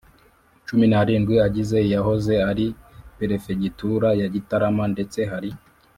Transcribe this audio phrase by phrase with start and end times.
[0.67, 2.65] Cumi n arindwi agize iyahoze ari
[3.17, 5.49] perefegitura ya gitarama ndetse hari